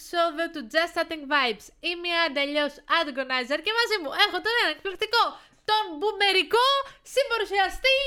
[0.00, 1.66] ήρθατε στο 11ο επεισόδιο του Just Starting Vibes.
[1.88, 2.66] Είμαι η Αντελειώ
[2.98, 5.24] Adgonizer και μαζί μου έχω τον ένα εκπληκτικό,
[5.70, 6.66] τον μπουμερικό
[7.12, 7.98] συμπαρουσιαστή.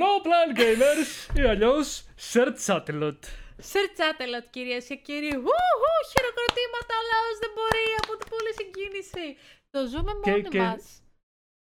[0.00, 1.86] No Plan Gamers ή αλλιώς
[2.32, 3.20] Sir Chattelot.
[3.72, 5.32] Sir Chattelot, κυρίες και κύριοι.
[5.46, 5.56] Ου,
[6.12, 9.26] χειροκροτήματα, ο λαός δεν μπορεί από την πολύ συγκίνηση.
[9.70, 11.02] Το ζούμε μόνοι και- μας.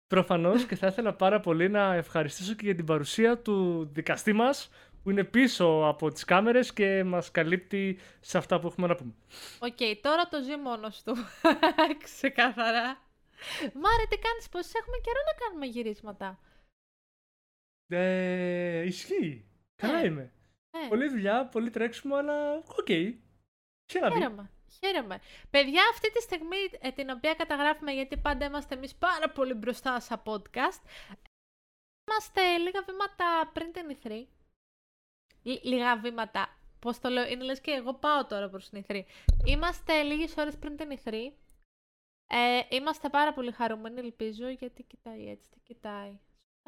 [0.07, 4.69] Προφανώς και θα ήθελα πάρα πολύ να ευχαριστήσω και για την παρουσία του δικαστή μας
[5.03, 9.13] που είναι πίσω από τις κάμερες και μας καλύπτει σε αυτά που έχουμε να πούμε.
[9.59, 11.15] Οκ, τώρα το ζει μόνος του.
[12.05, 12.85] Ξεκάθαρα.
[13.75, 16.39] Μάρι, τι κάνεις, πως έχουμε καιρό να κάνουμε γυρίσματα.
[17.93, 19.45] Ε, ισχύει.
[19.77, 20.07] Καλά Ναι.
[20.07, 20.33] είμαι.
[20.71, 22.87] Ε, Πολύ δουλειά, πολύ τρέξιμο, αλλά οκ.
[23.93, 24.15] Χαίρομαι.
[24.21, 24.51] χαίρομαι.
[24.85, 25.21] Χαίρομαι.
[25.51, 30.01] Παιδιά, αυτή τη στιγμή ε, την οποία καταγράφουμε, γιατί πάντα είμαστε εμείς πάρα πολύ μπροστά
[30.01, 30.81] στα podcast,
[32.07, 34.27] είμαστε λίγα βήματα πριν την E3.
[35.43, 36.55] Λ- λίγα βήματα.
[36.79, 39.03] Πώς το λέω, είναι λες και εγώ πάω τώρα προς την E3.
[39.45, 41.33] Είμαστε λίγες ώρες πριν την E3.
[42.33, 46.11] Ε, είμαστε πάρα πολύ χαρούμενοι, ελπίζω, γιατί κοιτάει έτσι, τι κοιτάει.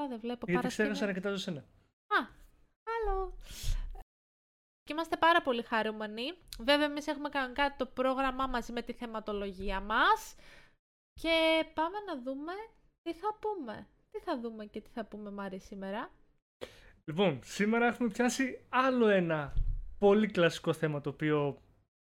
[0.03, 0.91] Α, δεν βλέπω Γιατί παρασκήνιο.
[0.93, 1.61] ξέχασα να κοιτάζω σένα.
[2.07, 2.27] Α,
[2.85, 3.37] άλλο.
[4.83, 6.33] Και είμαστε πάρα πολύ χαρούμενοι.
[6.59, 10.35] Βέβαια, εμείς έχουμε κανονικά το πρόγραμμά μαζί με τη θεματολογία μας.
[11.21, 12.53] Και πάμε να δούμε
[13.03, 13.87] τι θα πούμε.
[14.11, 16.11] Τι θα δούμε και τι θα πούμε, Μάρη, σήμερα.
[17.11, 19.55] Λοιπόν, σήμερα έχουμε πιάσει άλλο ένα
[19.99, 21.63] πολύ κλασικό θέμα το οποίο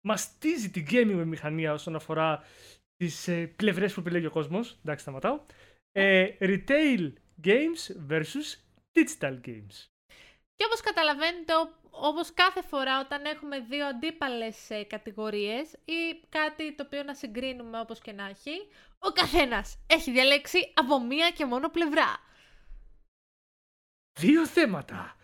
[0.07, 2.43] μαστίζει την gaming μηχανία όσον αφορά
[2.95, 4.71] τις ε, πλευρές που επιλέγει ο κόσμος.
[4.81, 5.39] Εντάξει, σταματάω.
[5.91, 7.13] Ε, retail
[7.43, 8.55] games versus
[8.93, 9.75] digital games.
[10.55, 16.75] Και όπως καταλαβαίνετε, ο- όπως κάθε φορά όταν έχουμε δύο αντίπαλες ε, κατηγορίες ή κάτι
[16.75, 18.67] το οποίο να συγκρίνουμε όπως και να έχει,
[18.99, 22.19] ο καθένας έχει διαλέξει από μία και μόνο πλευρά.
[24.17, 25.15] Δύο θέματα.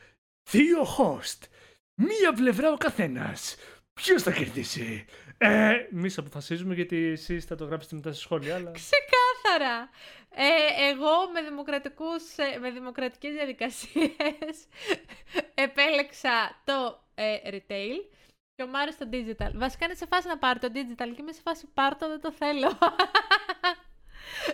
[0.52, 1.48] Δύο host.
[1.96, 3.56] Μία πλευρά ο καθένας.
[3.94, 5.06] Ποιος θα κερδίσει;
[5.38, 8.72] Ε, εμείς αποφασίζουμε γιατί εσείς θα το γράψετε μετά στα σχόλια, αλλά...
[8.72, 9.90] Ξεκάθαρα.
[10.36, 14.68] Ε, εγώ με, δημοκρατικούς, ε, με δημοκρατικές διαδικασίες
[15.66, 17.98] επέλεξα το ε, retail
[18.56, 19.52] και ο Μάριος το digital.
[19.54, 22.22] Βασικά είναι σε φάση να πάρει το digital και είμαι σε φάση πάρ' το, δεν
[22.22, 22.78] το θέλω.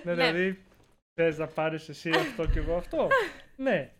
[0.04, 0.14] Ναι, Ναι.
[0.14, 0.64] δηλαδή,
[1.14, 3.08] θες να πάρεις εσύ αυτό και εγώ αυτό;
[3.56, 3.92] ναι.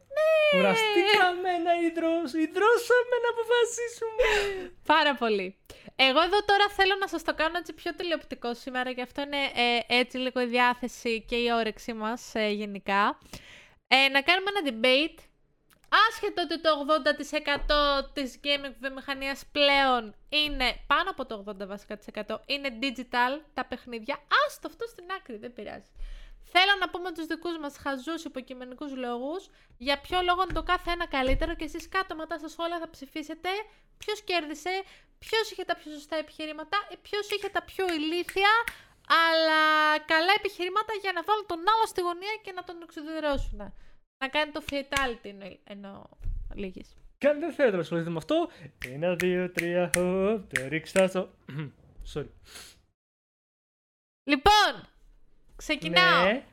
[0.52, 2.34] Κουραστήκαμε να ιδρώσ...
[2.46, 4.26] ιδρώσαμε να αποφασίσουμε.
[4.86, 5.58] Πάρα πολύ.
[5.96, 9.38] Εγώ εδώ τώρα θέλω να σας το κάνω έτσι πιο τηλεοπτικό σήμερα, γι' αυτό είναι
[9.38, 13.20] ε, έτσι λίγο η διάθεση και η όρεξή μας ε, γενικά.
[13.88, 15.20] Ε, να κάνουμε ένα debate,
[16.10, 16.70] άσχετο ότι το
[18.00, 23.42] 80% της gaming βιομηχανίας πλέον είναι, πάνω από το 80% βασικά της 100, είναι digital
[23.54, 24.18] τα παιχνίδια.
[24.46, 25.92] Άστο αυτό στην άκρη, δεν πειράζει.
[26.44, 30.92] Θέλω να πούμε τους δικούς μας χαζούς υποκειμενικούς λόγους, για ποιο λόγο είναι το κάθε
[30.92, 33.50] ένα καλύτερο και εσείς κάτω μετά στα σχόλια θα ψηφίσετε
[33.98, 34.84] ποιος κέρδισε,
[35.20, 38.50] ποιος είχε τα πιο σωστά επιχειρήματα, ή ποιος είχε τα πιο ηλίθια,
[39.08, 39.62] αλλά
[40.06, 43.58] καλά επιχειρήματα για να βάλουν τον άλλο στη γωνία και να τον εξουδετερώσουν.
[44.24, 46.04] Να κάνει το fatality εννοώ, εννοώ
[46.56, 46.96] λίγης.
[47.18, 48.50] Και αν δεν θέλετε να ασχοληθείτε με αυτό,
[48.86, 51.30] ένα, δύο, τρία, χω, το ρίξτε στο...
[52.14, 52.30] Sorry.
[54.24, 54.88] Λοιπόν,
[55.60, 56.24] ξεκινάω.
[56.26, 56.46] Ναι.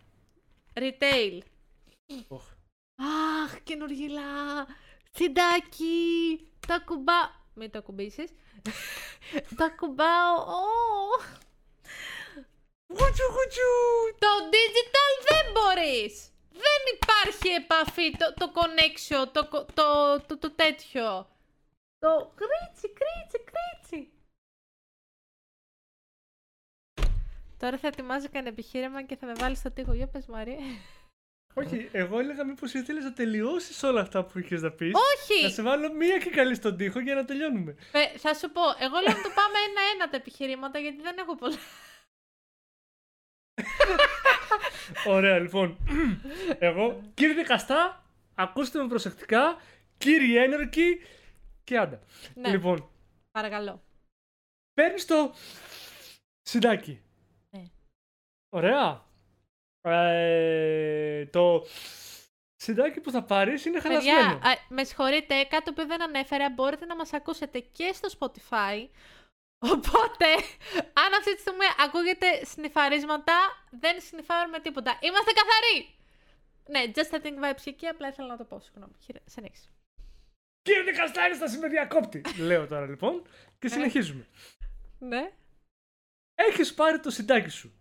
[0.75, 1.39] Retail.
[2.29, 2.45] Οχ.
[3.43, 4.23] Αχ, καινούργιλα.
[5.11, 6.41] Συντάκι.
[6.67, 7.45] Τα κουμπά...
[7.55, 8.31] Μην το ακουμπήσεις.
[9.57, 10.35] τα κουμπάω.
[10.37, 10.65] Ω.
[12.89, 13.73] Γουτσου, γουτσου.
[14.19, 16.31] Το digital δεν μπορείς.
[16.51, 21.29] Δεν υπάρχει επαφή, το, το connection, το, κο- το, το, το τέτοιο.
[21.99, 24.11] Το κρίτσι, κρίτσι, κρίτσι.
[27.59, 29.93] Τώρα θα ετοιμάζει κανένα επιχείρημα και θα με βάλεις στο τοίχο.
[29.93, 30.57] Για πες Μαρία.
[31.55, 34.93] Όχι, εγώ έλεγα μήπως ήθελες να τελειώσεις όλα αυτά που είχες να πεις.
[34.95, 35.43] Όχι!
[35.43, 37.77] Να σε βάλω μία και καλή στον τοίχο για να τελειώνουμε.
[37.93, 41.35] Ε, θα σου πω, εγώ λέω να το πάμε ένα-ένα τα επιχειρήματα γιατί δεν έχω
[41.37, 41.57] πολλά.
[45.07, 45.79] Ωραία, λοιπόν.
[46.59, 48.05] Εγώ, κύριε δικαστά,
[48.35, 49.61] ακούστε με προσεκτικά.
[49.99, 51.01] Κύριε ένορκοι
[51.65, 52.01] και άντα.
[52.35, 52.91] Ναι, Λοιπόν,
[53.31, 53.83] παρακαλώ.
[54.75, 55.35] παίρνεις το
[56.43, 57.01] συντάκι.
[58.61, 58.67] Ναι.
[58.69, 59.05] Ωραία.
[59.81, 61.67] Ε, το
[62.57, 64.19] συντάκι που θα πάρεις είναι χαλασμένο.
[64.19, 68.89] Παιδιά, α, με συγχωρείτε, κάτι που δεν ανέφερα, μπορείτε να μας ακούσετε και στο Spotify.
[69.59, 70.27] Οπότε,
[70.93, 73.35] αν αυτή τη στιγμή ακούγεται σνιφαρίσματα,
[73.71, 74.99] δεν σνιφάρουμε τίποτα.
[75.03, 75.95] Είμαστε καθαροί!
[76.69, 78.61] Ναι, just setting vibes και εκεί, απλά ήθελα να το πω.
[78.61, 78.93] Συγγνώμη.
[79.05, 79.69] Χειρα- Συνέχισε.
[80.63, 82.23] Κύριε δικαστά, είναι στα με διακόπτη.
[82.39, 83.23] Λέω τώρα λοιπόν
[83.59, 84.27] και συνεχίζουμε.
[84.99, 85.33] Ναι.
[86.35, 87.73] Έχεις πάρει το συντάκι σου,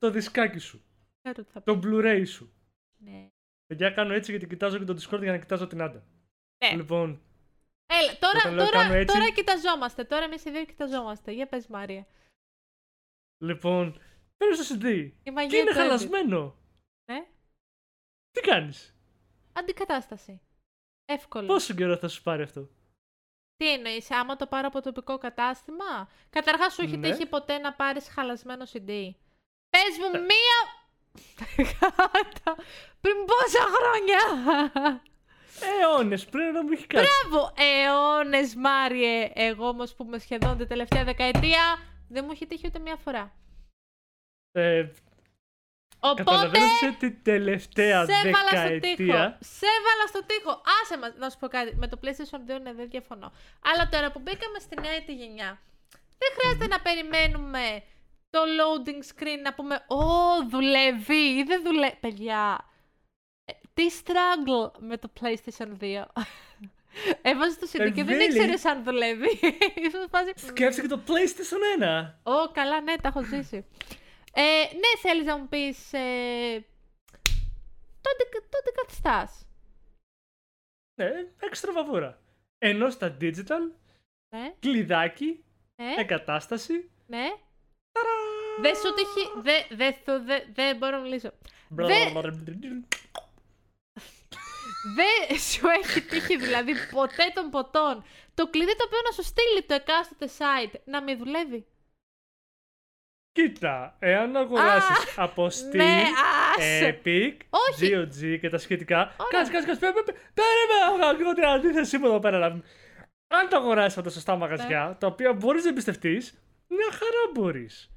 [0.00, 0.82] το δισκάκι σου,
[1.22, 1.80] Ξέρω τι θα το πω.
[1.84, 2.52] Blu-ray σου.
[2.98, 3.30] Ναι.
[3.66, 6.04] Παιδιά, κάνω έτσι γιατί κοιτάζω και το Discord για να κοιτάζω την Άντα.
[6.64, 6.76] Ναι.
[6.76, 7.22] Λοιπόν,
[7.92, 10.04] Έλα, τώρα, Όταν λέω τώρα, κάνω έτσι- τώρα κοιταζόμαστε.
[10.04, 11.32] Τώρα εμείς οι δύο κοιταζόμαστε.
[11.32, 12.06] Για πες Μάρια.
[13.42, 14.00] Λοιπόν,
[14.36, 14.84] παίρνει το CD.
[14.84, 15.80] Η Και μαγεία είναι του edit.
[15.80, 16.56] χαλασμένο;
[17.10, 17.26] Ναι.
[18.30, 18.94] Τι κάνεις;
[19.52, 20.40] Αντικατάσταση.
[21.04, 21.46] Εύκολο.
[21.46, 22.68] Πόσο καιρό θα σου πάρει αυτό;
[23.56, 27.10] Τι εννοείς, άμα το πάρω από τοπικό κατάστημα; Καταρχάς, σου έχει Ναι.
[27.10, 29.10] τύχει ποτέ να πάρεις χαλασμένο CD.
[29.70, 30.18] Πες μου Ε.
[30.18, 30.58] μία.
[33.00, 34.20] Πριν πόσα χρόνια!
[35.62, 37.08] Αιώνες πριν να μου έχεις κάτσει.
[37.28, 37.52] Μπράβο!
[37.56, 39.30] Αιώνες, Μάριε!
[39.34, 41.78] Εγώ όμως που είμαι σχεδόν την τελευταία δεκαετία
[42.08, 43.32] δεν μου έχει τύχει ούτε μία φορά.
[44.52, 44.86] Ε,
[46.02, 46.22] Οπότε.
[46.22, 48.78] Καταλαβαίνω σε την τελευταία Σε έβαλα στο τοίχο.
[48.80, 49.38] δεκαετία.
[49.40, 50.60] Σε έβαλα στο τοίχο.
[50.82, 51.74] Άσε μας, να σου πω κάτι.
[51.76, 53.32] Με το PlayStation 2 ναι, δεν διαφωνώ.
[53.72, 55.60] Αλλά τώρα που μπήκαμε στη νέα τη γενιά,
[56.18, 57.82] δεν χρειάζεται να περιμένουμε
[58.30, 60.04] το loading screen να πούμε Ω,
[60.48, 61.96] δουλεύει ή δεν δουλεύει.
[62.00, 62.68] Παιδιά,
[63.44, 66.04] ε, τι struggle με το PlayStation 2.
[67.22, 68.34] Έβαζε το CD και δεν really?
[68.34, 69.40] ήξερε αν δουλεύει.
[69.86, 70.32] Ίσως φάση...
[70.36, 72.12] Σκέψτε και το PlayStation 1.
[72.22, 73.66] Ω, καλά, ναι, τα έχω ζήσει.
[74.34, 74.42] Ε,
[74.74, 75.92] ναι, θέλεις να μου πεις...
[75.92, 76.64] Ε,
[78.00, 79.44] το, αντι- το αντικαθιστάς.
[81.00, 81.10] Ναι,
[81.40, 82.20] έξτρα βαβούρα.
[82.58, 83.70] Ενώ στα digital,
[84.36, 85.44] Ναι, κλειδάκι,
[85.82, 86.90] ναι, εγκατάσταση.
[87.06, 87.26] ναι.
[88.60, 89.30] Δεν σου τύχει...
[89.42, 91.30] Δεν δε, σου- δε, δεν μπορώ να μιλήσω.
[94.96, 98.04] Δεν σου έχει τύχει δηλαδή ποτέ των ποτών
[98.34, 101.66] το κλειδί το οποίο να σου στείλει το εκάστοτε site να μην δουλεύει.
[103.32, 106.02] Κοίτα, εάν αγοράσει από Steam, Ναι,
[106.56, 107.00] άσε.
[107.04, 107.90] Epic, Όχι.
[107.94, 108.96] GOG και τα σχετικά.
[108.96, 109.14] Ωραία.
[109.30, 109.80] Κάτσε, κάτσε, κάτσε.
[109.80, 112.38] πέ- πέ- πέ- Περίμενα να κάνω την αντίθεσή μου εδώ πέρα.
[112.38, 112.46] να-
[113.38, 114.94] Αν το αγοράσει από τα σωστά μαγαζιά, Ναι.
[114.94, 116.22] τα οποία μπορεί να εμπιστευτεί,
[116.70, 117.90] μια χαρά μπορείς.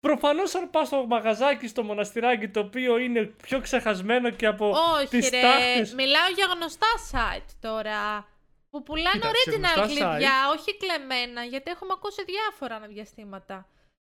[0.00, 5.08] Προφανώς, αν πας στο μαγαζάκι, στο μοναστηράκι, το οποίο είναι πιο ξεχασμένο και από Όχι
[5.08, 8.28] τις ρε, τάχτες- μιλάω για γνωστά site τώρα.
[8.70, 13.68] Που πουλάνε Κοίτα, σε original γνωστά κλειδιά, όχι κλεμμένα, γιατί έχουμε ακούσει διάφορα ανά διαστήματα.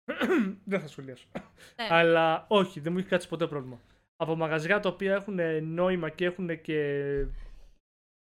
[0.70, 1.26] δεν θα σχολιάσω.
[1.34, 1.86] Ναι.
[1.90, 3.80] Αλλά όχι, δεν μου έχει κάτσει ποτέ πρόβλημα.
[4.16, 6.78] Από μαγαζιά τα οποία έχουν νόημα και έχουν και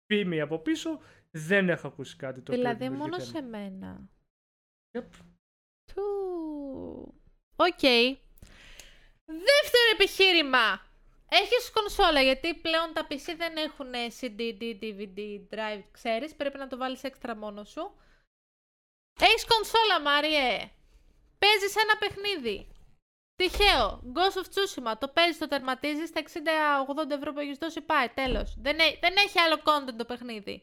[0.07, 1.01] φήμη από πίσω,
[1.31, 4.01] δεν έχω ακούσει κάτι το δηλαδή οποίο μου δημιουργεί σε μένα.
[4.99, 5.03] Yep.
[5.95, 7.15] Του.
[7.57, 7.81] Οκ.
[9.25, 10.81] Δεύτερο επιχείρημα.
[11.29, 16.35] Έχεις κονσόλα, γιατί πλέον τα PC δεν έχουν CD, DVD, drive, ξέρεις.
[16.35, 17.95] Πρέπει να το βάλεις έξτρα μόνος σου.
[19.21, 20.71] Έχεις κονσόλα, Μάριε.
[21.39, 22.67] Παίζεις ένα παιχνίδι.
[23.37, 24.03] Τυχαίο.
[24.15, 24.93] Ghost of Tsushima.
[24.99, 26.13] Το παίζεις, το τερματίζεις.
[26.13, 28.09] Τα 60-80 ευρώ που έχεις δώσει πάει.
[28.09, 28.55] Τέλος.
[28.59, 30.63] Δεν, έ- δεν έχει άλλο content το παιχνίδι.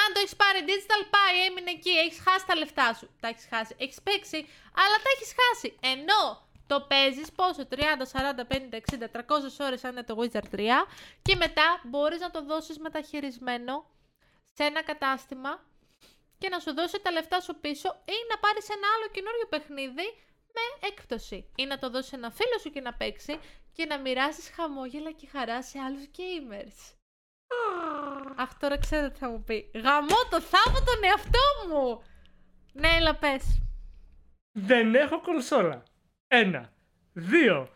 [0.00, 1.94] Αν το έχεις πάρει digital, πάει, έμεινε εκεί.
[2.04, 3.06] Έχεις χάσει τα λεφτά σου.
[3.20, 3.74] Τα έχεις χάσει.
[3.78, 4.38] Έχεις παίξει,
[4.82, 5.68] αλλά τα έχεις χάσει.
[5.94, 6.22] Ενώ
[6.66, 10.86] το παίζεις πόσο, 30, 40, 50, 60, 300 ώρες αν είναι το Wizard 3
[11.22, 13.86] και μετά μπορείς να το δώσεις μεταχειρισμένο
[14.54, 15.64] σε ένα κατάστημα
[16.38, 20.08] και να σου δώσει τα λεφτά σου πίσω ή να πάρεις ένα άλλο καινούριο παιχνίδι
[20.54, 21.52] με έκπτωση.
[21.56, 23.40] Ή να το δώσεις σε ένα φίλο σου και να παίξει
[23.72, 26.94] και να μοιράσεις χαμόγελα και χαρά σε άλλους gamers.
[28.36, 29.70] Αχ, τώρα ξέρω τι θα μου πει.
[29.74, 32.02] Γαμώ το θάβω τον εαυτό μου!
[32.72, 33.62] Ναι, έλα πες.
[34.52, 35.82] Δεν έχω κονσόλα.
[36.26, 36.72] Ένα.
[37.12, 37.68] Δύο.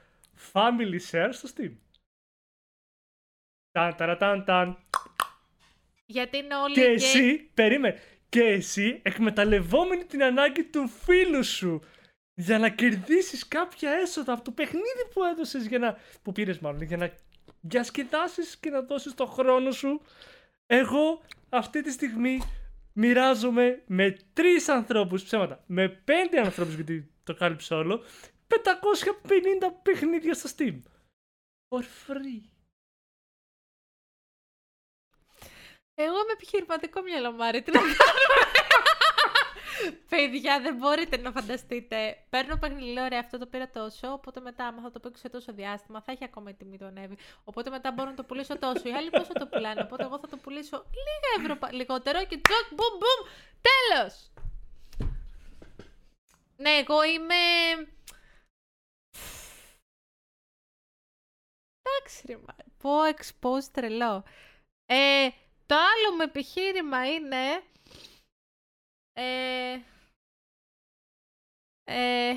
[0.53, 1.73] Family share στο Steam.
[3.71, 4.79] Ταν, ταραταν, ταν.
[6.07, 6.93] Γιατί είναι όλοι Και γκέι.
[6.95, 11.83] εσύ, περίμενε, και εσύ εκμεταλλευόμενη την ανάγκη του φίλου σου
[12.35, 15.99] για να κερδίσεις κάποια έσοδα από το παιχνίδι που έδωσες για να...
[16.23, 17.13] που πήρες μάλλον, για να
[17.61, 20.03] διασκεδάσεις και να δώσεις το χρόνο σου.
[20.67, 22.41] Εγώ αυτή τη στιγμή
[22.93, 28.05] μοιράζομαι με τρεις ανθρώπους, ψέματα, με πέντε ανθρώπους γιατί το κάλυψα όλο,
[28.49, 30.81] 550 παιχνίδια στο Steam.
[31.69, 32.43] For free.
[35.95, 37.63] Εγώ είμαι επιχειρηματικό μυαλό, Μάρη.
[37.63, 37.97] Τι να κάνουμε.
[40.09, 42.25] Παιδιά, δεν μπορείτε να φανταστείτε.
[42.31, 44.13] Παίρνω παιχνίδι, λέω ωραία, αυτό το πήρα τόσο.
[44.13, 46.85] Οπότε μετά, άμα θα το παίξω σε τόσο διάστημα, θα έχει ακόμα η τιμή του
[46.85, 47.17] ανέβει.
[47.45, 48.89] Οπότε μετά μπορώ να το πουλήσω τόσο.
[48.89, 49.81] Οι άλλοι πόσο το πουλάνε.
[49.83, 53.31] Οπότε εγώ θα το πουλήσω λίγα ευρώ πα- λιγότερο και τσοκ, μπουμ, μπουμ.
[53.69, 54.31] Τέλος!
[56.57, 57.35] Ναι, εγώ είμαι.
[61.83, 62.65] Εντάξει, ρε Μάρη.
[62.79, 64.25] Πω expose τρελό.
[64.87, 65.29] Ε,
[65.67, 67.63] το άλλο μου επιχείρημα είναι...
[69.21, 69.83] Ε,
[71.85, 72.37] ε,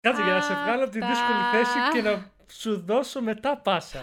[0.00, 1.50] Κάτσε για να σε βγάλω από τη δύσκολη Αυτά.
[1.50, 4.02] θέση και να σου δώσω μετά πάσα.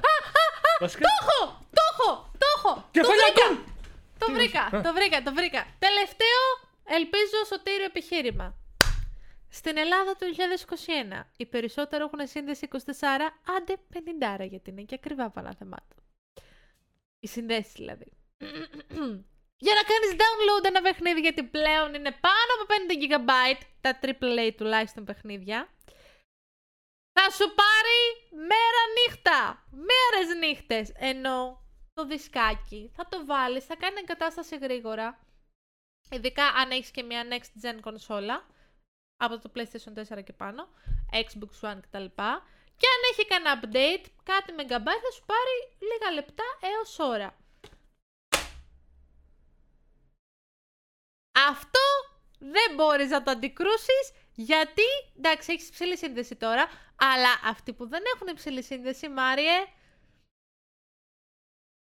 [0.79, 1.65] Βασικά, το έχω!
[1.69, 2.31] Το έχω!
[2.37, 2.75] Το έχω!
[2.75, 3.47] Το κεφαλιά βρήκα!
[3.47, 3.63] γκολ!
[4.17, 4.61] Το Τι βρήκα!
[4.61, 4.81] Α.
[4.81, 5.23] Το βρήκα!
[5.23, 5.65] Το βρήκα!
[5.79, 6.41] Τελευταίο,
[6.83, 8.55] ελπίζω, σωτήριο επιχείρημα.
[9.49, 10.25] Στην Ελλάδα του
[11.15, 12.77] 2021, οι περισσότεροι έχουν σύνδεση 24,
[13.57, 13.77] άντε
[14.43, 15.97] 50 γιατί είναι και ακριβά πανάθεμάτων.
[17.19, 18.11] Οι συνδέσεις δηλαδή.
[19.59, 24.53] Για να κάνεις download ένα παιχνίδι γιατί πλέον είναι πάνω από 50 GB τα AAA
[24.57, 25.69] τουλάχιστον παιχνίδια.
[27.13, 27.99] Θα σου πάρει
[28.31, 31.63] μέρα νύχτα μέρες νύχτες ενώ
[31.93, 35.19] το δισκάκι θα το βάλεις θα κάνει εγκατάσταση γρήγορα.
[36.09, 38.45] Ειδικά αν έχεις και μια next gen κονσόλα
[39.17, 40.67] από το PlayStation 4 και πάνω
[41.11, 42.05] Xbox One κτλ.
[42.79, 47.37] Και αν έχει κανένα update, κάτι megabyte θα σου πάρει λίγα λεπτά έως ώρα.
[51.47, 51.79] Αυτό
[52.39, 54.83] δεν μπορείς να το αντικρούσεις γιατί,
[55.17, 59.65] εντάξει, έχεις υψηλή σύνδεση τώρα, αλλά αυτοί που δεν έχουν υψηλή σύνδεση, Μάριε,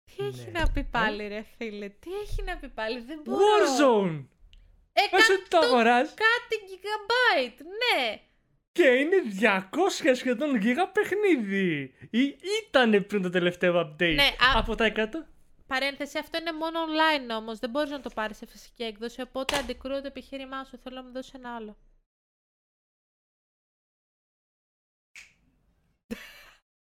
[0.06, 0.60] τι έχει ναι.
[0.60, 3.40] να πει πάλι, ρε φίλε, τι έχει να πει πάλι, δεν μπορώ.
[3.40, 4.26] Warzone!
[4.94, 8.22] Εκατό το αγοράς; κάτι gigabyte, ναι.
[8.72, 11.94] Και είναι 200 σχεδόν γίγα παιχνίδι.
[12.10, 14.16] Ή ήταν πριν το τελευταίο update.
[14.16, 15.06] Ναι, από τα 100.
[15.70, 17.60] Παρένθεση, αυτό είναι μόνο online όμως.
[17.60, 19.22] Δεν μπορείς να το πάρεις σε φυσική έκδοση.
[19.22, 20.78] Οπότε αντικρούω το επιχείρημά σου.
[20.78, 21.78] Θέλω να μου δώσεις ένα άλλο.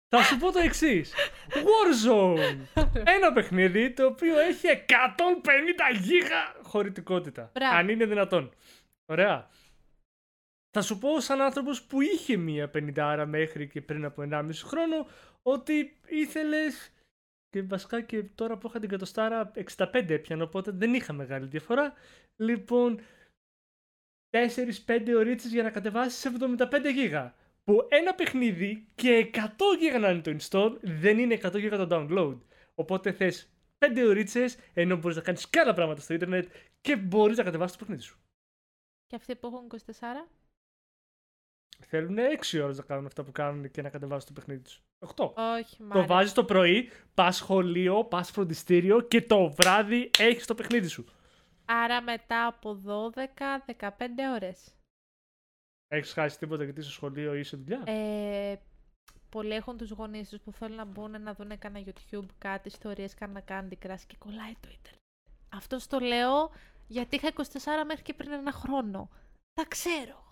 [0.10, 1.14] Θα σου πω το εξής.
[1.50, 2.58] Warzone!
[2.94, 7.52] Ένα παιχνίδι το οποίο έχει 150 γίγα χωρητικότητα.
[7.74, 8.54] Αν είναι δυνατόν.
[9.06, 9.50] Ωραία.
[10.70, 15.08] Θα σου πω σαν άνθρωπος που είχε μία 50 μέχρι και πριν από 1,5 χρόνο
[15.42, 16.94] ότι ήθελες
[17.54, 21.94] και βασικά και τώρα που είχα την κατοστάρα 65 έπιανα οπότε δεν είχα μεγάλη διαφορά.
[22.36, 23.00] Λοιπόν
[24.30, 27.36] 4-5 ωρίτσες για να κατεβάσεις 75 γίγα.
[27.64, 29.40] Που ένα παιχνίδι και 100
[29.80, 32.40] γίγα να είναι το install δεν είναι 100 γίγα το download.
[32.76, 37.38] Οπότε θες 5 ωρίτσες ενώ μπορείς να κάνεις και άλλα πράγματα στο ίντερνετ και μπορείς
[37.38, 38.20] να κατεβάσεις το παιχνίδι σου.
[39.06, 40.04] Και αυτοί που έχουν 24?
[41.80, 44.82] Θέλουν 6 ώρες να κάνουν αυτά που κάνουν και να κατεβάσουν το παιχνίδι τους.
[45.16, 45.34] 8.
[45.36, 50.88] Όχι, Το βάζεις το πρωί, πας σχολείο, πας φροντιστήριο και το βράδυ έχεις το παιχνίδι
[50.88, 51.06] σου.
[51.66, 54.76] Άρα μετά από 12-15 ώρες.
[55.88, 58.56] Έχεις χάσει τίποτα γιατί στο σχολείο ή σε δουλειά; Ε,
[59.30, 63.14] πολλοί έχουν τους γονείς τους που θέλουν να μπουν να δουν κανένα YouTube, κάτι, ιστορίες,
[63.14, 65.02] κανένα Candy Crush και κολλάει το Ιντερνετ.
[65.50, 66.52] Αυτός το λέω
[66.88, 69.10] γιατί είχα 24 μέχρι και πριν ένα χρόνο.
[69.54, 70.23] Τα ξέρω.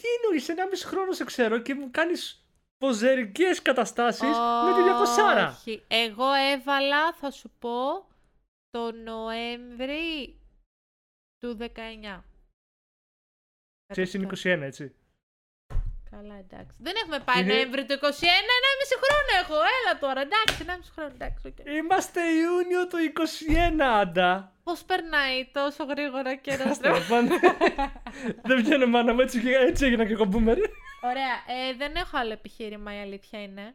[0.00, 2.44] Τι εννοείς, ένα μισό χρόνο σε ξέρω και μου κάνεις
[2.78, 5.48] ποζερικέ καταστάσεις με τη 200.
[5.50, 5.84] Όχι.
[5.88, 8.08] Εγώ έβαλα, θα σου πω,
[8.70, 10.38] το Νοέμβρη
[11.38, 12.24] του 19.
[13.86, 14.94] Ξέρεις είναι 21, έτσι.
[16.10, 16.74] Καλά, εντάξει.
[16.86, 17.52] Δεν έχουμε πάει είναι...
[17.54, 17.98] Νοέμβρη του 21,
[18.58, 19.56] ένα μισή χρόνο έχω.
[19.76, 21.42] Έλα τώρα, εντάξει, ένα μισή χρόνο, εντάξει.
[21.48, 21.66] Okay.
[21.78, 22.98] Είμαστε Ιούνιο του
[23.78, 24.52] 21, Άντα.
[24.64, 26.64] Πώς περνάει τόσο γρήγορα και να
[28.48, 30.60] Δεν βγαίνω μάνα μου, έτσι, έτσι έγινα και εγώ boomer.
[31.10, 31.34] Ωραία.
[31.54, 33.74] Ε, δεν έχω άλλο επιχείρημα, η αλήθεια είναι.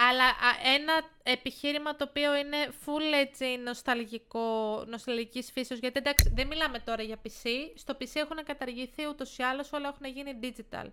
[0.00, 0.24] Αλλά
[0.62, 7.02] ένα επιχείρημα το οποίο είναι full έτσι νοσταλγικό, νοσταλγικής φύσεως, γιατί εντάξει δεν μιλάμε τώρα
[7.02, 10.90] για PC, στο PC έχουν καταργηθεί ούτως ή άλλως, όλα έχουν γίνει digital.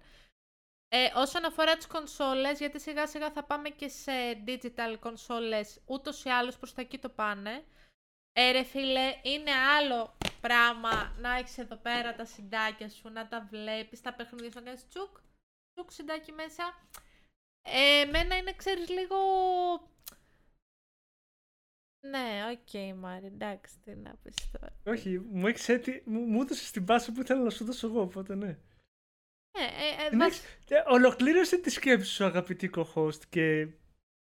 [0.88, 4.12] Ε, όσον αφορά τις κονσόλες, γιατί σιγά σιγά θα πάμε και σε
[4.46, 7.64] digital κονσόλες, ούτως ή άλλως προς τα εκεί το πάνε.
[8.34, 13.28] Ε, ρε φίλε, είναι άλλο πράγμα να έχεις εδώ πέρα τα CD άκια σου, να
[13.28, 15.18] τα βλέπεις, τα παιχνίδια σου, να κάνεις τσουκ,
[15.74, 16.64] τσουκ CD άκι μέσα.
[17.66, 19.18] Ε, εμένα είναι, ξέρεις, λίγο...
[22.10, 24.74] Ναι, ok, okay, Μάρι, εντάξει, τι να πεις τώρα.
[24.86, 26.04] Όχι, μου έχεις έτη...
[26.06, 28.58] μου, μου έδωσες την πάσα που ήθελα να σου δώσω εγώ, οπότε ναι.
[29.52, 30.44] Ε, ε, ε, βάσ...
[30.70, 33.68] ε, ολοκλήρωσε τη σκέψη σου, αγαπητή co-host και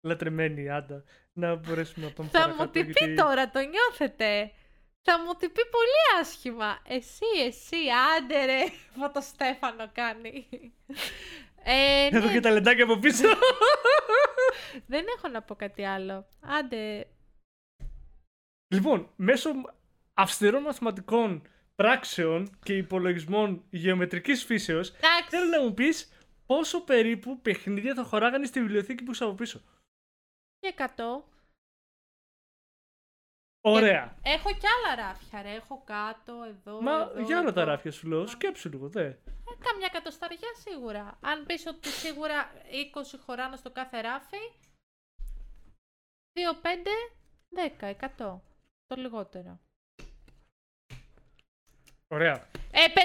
[0.01, 4.53] λατρεμένη Άντα, να μπορέσουμε να πάμε Θα μου την πει τώρα, το νιώθετε;
[5.03, 6.83] Θα μου την πει πολύ άσχημα.
[6.89, 7.77] Εσύ, εσύ,
[8.17, 8.65] άντε ρε,
[9.21, 10.49] Στέφανο κάνει.
[11.71, 12.33] Ε, Εδώ ναι.
[12.33, 13.29] και τα λεντάκια από πίσω.
[14.93, 16.27] Δεν έχω να πω κάτι άλλο.
[16.41, 17.07] Άντε.
[18.75, 19.51] Λοιπόν, μέσω
[20.15, 21.43] αυστηρών μαθηματικών
[21.75, 24.93] πράξεων και υπολογισμών γεωμετρικής φύσεως,
[25.29, 26.13] θέλω να μου πεις
[26.47, 29.61] πόσο περίπου παιχνίδια θα χωράγανε στη βιβλιοθήκη που είσαι από πίσω.
[30.59, 30.85] Και 100.
[33.71, 34.17] Ωραία.
[34.23, 35.55] Έχω κι άλλα ράφια, ρε.
[35.55, 36.81] Έχω κάτω, εδώ.
[36.81, 39.05] Μα εδώ, για όλα τα ράφια σου λέω, σκέψου λίγο, δε.
[39.05, 41.19] Ε, καμιά κατοσταριά σίγουρα.
[41.21, 42.51] Αν πεις ότι σίγουρα
[43.15, 44.43] 20 χωράνε στο κάθε ράφι,
[46.33, 46.69] 2, 5,
[47.55, 48.41] 10, 100.
[48.87, 49.61] Το λιγότερο.
[52.09, 52.49] Ωραία.
[52.71, 53.01] Ε, 500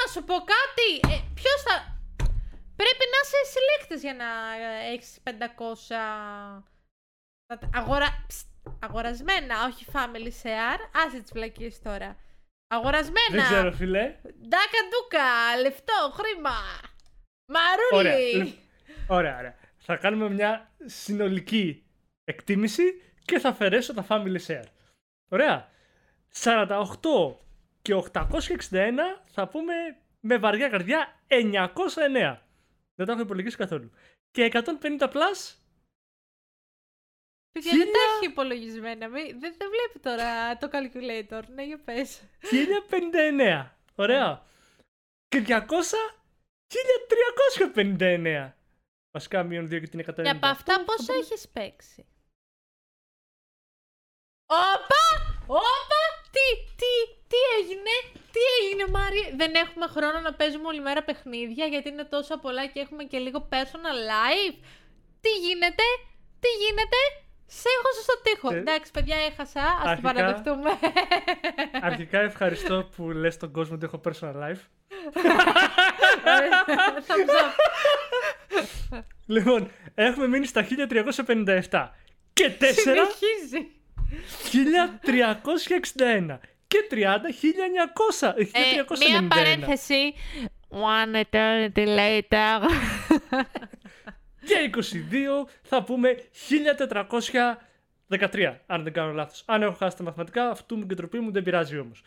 [0.00, 1.14] να σου πω κάτι.
[1.14, 2.00] Ε, ποιος θα...
[2.76, 4.54] Πρέπει να είσαι συλλέκτης για να
[4.92, 6.62] έχεις 500...
[7.74, 8.26] Αγορα...
[8.80, 10.78] Αγορασμένα, όχι family share.
[11.06, 12.16] Άσε τις βλακίες τώρα.
[12.66, 13.30] Αγορασμένα.
[13.30, 14.16] Δεν ξέρω, φιλέ.
[14.22, 16.56] Ντάκα ντούκα, λεφτό, χρήμα.
[17.46, 18.36] Μαρούλι.
[18.36, 18.56] Ωραία,
[19.06, 19.54] ωραία, ωραία.
[19.78, 21.84] Θα κάνουμε μια συνολική
[22.24, 22.82] εκτίμηση
[23.24, 24.66] και θα αφαιρέσω τα family share.
[25.28, 25.70] Ωραία.
[26.42, 27.36] 48
[27.82, 28.28] και 861
[29.24, 29.74] θα πούμε
[30.20, 32.36] με βαριά καρδιά 909.
[32.94, 33.90] Δεν τα έχω υπολογίσει καθόλου.
[34.30, 34.62] Και 150
[35.12, 35.54] plus
[37.52, 39.08] Παιδιά, δεν τα έχει υπολογισμένα.
[39.08, 41.42] Δεν, δεν βλέπει τώρα το calculator.
[41.48, 42.20] Ναι, για πες.
[42.40, 43.70] 1059.
[43.94, 44.46] Ωραία.
[45.28, 45.62] Και 200,
[47.74, 48.52] 1359.
[49.10, 50.22] Βασικά μείον 2 και την 190.
[50.22, 52.06] Και από αυτά πόσο έχεις παίξει;
[54.46, 55.04] Όπα!
[55.46, 56.02] Όπα!
[56.30, 56.92] Τι, τι,
[57.28, 57.94] τι έγινε,
[58.32, 62.66] τι έγινε Μάρι; Δεν έχουμε χρόνο να παίζουμε όλη μέρα παιχνίδια γιατί είναι τόσο πολλά
[62.66, 64.58] και έχουμε και λίγο personal life.
[65.20, 65.82] Τι γίνεται,
[66.40, 66.96] τι γίνεται;
[67.54, 68.54] Σε έχω στο τοίχο.
[68.54, 69.60] Ε, Εντάξει, παιδιά, έχασα.
[69.60, 70.70] Α το παραδεχτούμε.
[71.80, 74.60] Αρχικά ευχαριστώ που λες τον κόσμο ότι έχω personal life.
[79.26, 80.66] λοιπόν, έχουμε μείνει στα
[81.70, 81.88] 1357.
[82.32, 82.64] Και 4.
[82.74, 83.70] Συνεχίζει.
[86.28, 86.38] 1361.
[86.66, 86.96] Και 30,
[88.20, 88.34] 1900.
[88.52, 90.14] Ε, μία παρένθεση.
[90.70, 92.60] One eternity later.
[94.46, 96.16] Και 22 θα πούμε
[98.08, 98.58] 1413.
[98.66, 99.44] Αν δεν κάνω λάθος.
[99.46, 102.02] Αν έχω χάσει τα μαθηματικά, αυτού μου και τροπή μου δεν πειράζει όμως.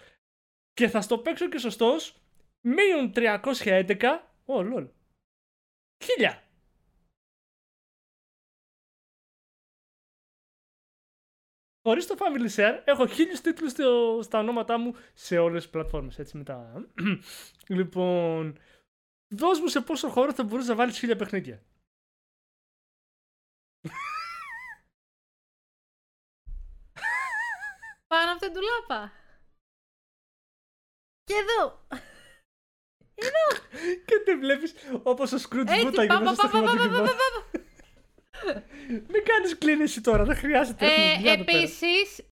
[0.74, 2.16] Και θα στο παίξω και σωστός.
[2.62, 4.20] Μείον 311.
[4.46, 4.88] Ω, oh, λολ.
[6.04, 6.44] Χίλια.
[11.88, 13.72] Χωρίς το Family Share, έχω χίλιους τίτλους
[14.26, 16.20] στα ονόματά μου σε όλες τις πλατφόρμες.
[16.20, 16.86] Έτσι μετά.
[17.78, 18.58] λοιπόν,
[19.28, 21.64] δώσ' μου σε πόσο χώρο θα μπορούσε να βάλεις χίλια παιχνίδια.
[28.26, 29.12] Πάνω από την τουλάπα.
[31.24, 31.88] Και εδώ.
[33.28, 33.68] Εδώ.
[34.06, 37.04] Και τι βλέπεις όπως ο Σκρούτς Μπούτα μέσα στο χρηματικό.
[38.88, 40.86] Μην κάνεις κλίνηση τώρα, δεν χρειάζεται.
[40.86, 42.30] Ε, επίσης,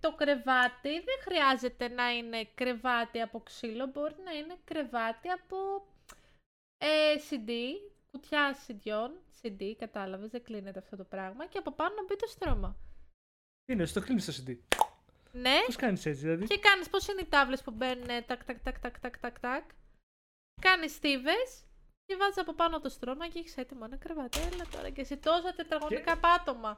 [0.00, 5.86] το κρεβάτι δεν χρειάζεται να είναι κρεβάτι από ξύλο, μπορεί να είναι κρεβάτι από
[6.78, 7.50] ε, CD,
[8.10, 9.10] κουτιά CD,
[9.42, 12.87] CD, κατάλαβες, δεν κλείνεται αυτό το πράγμα και από πάνω να μπει το στρώμα.
[13.72, 14.56] Είναι, στο κλείνεις το CD.
[15.32, 15.62] Ναι.
[15.66, 18.78] Πώς κάνεις έτσι, δηλαδή; Και κάνεις, πώς είναι οι τάβλες που μπαίνουν τάκ, τάκ, τάκ,
[18.78, 19.64] τάκ, τάκ, τάκ, τάκ.
[20.60, 21.64] Κάνεις στίβες
[22.06, 24.38] και βάζεις από πάνω το στρώμα και έχεις έτοιμο ένα κρεβάτι.
[24.38, 26.20] Έλα τώρα και εσύ τόσα τετραγωνικά και...
[26.20, 26.72] πάτωμα.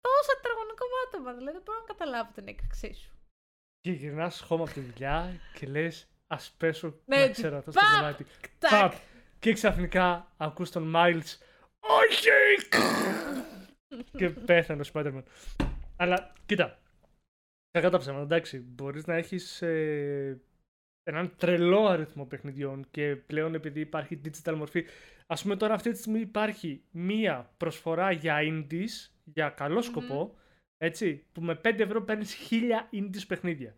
[0.00, 1.32] Τόσα τετραγωνικά πάτωμα.
[1.32, 3.10] Δηλαδή δεν μπορώ να καταλάβω την έκρηξή σου.
[3.80, 7.80] Και γυρνάς χώμα από τη δουλειά και λες, ας πέσω ναι, να ξέρω αυτό στο
[7.92, 8.26] κρεβάτι.
[8.58, 8.92] Παπ!
[9.38, 11.30] Και ξαφνικά ακούς τον Miles.
[11.80, 12.28] Όχι!
[14.18, 15.22] και πέθανε ο Spider-Man.
[15.96, 16.78] Αλλά κοίτα.
[17.70, 18.58] Κακά τα ψέματα, εντάξει.
[18.58, 20.40] Μπορείς να έχεις ε,
[21.02, 24.86] έναν τρελό αριθμό παιχνιδιών και πλέον επειδή υπάρχει digital μορφή.
[25.26, 30.38] Α πούμε τώρα αυτή τη στιγμή υπάρχει μία προσφορά για indies, για καλό σκοπό,
[30.76, 33.76] έτσι, που με 5 ευρώ παίρνεις 1000 indies παιχνίδια.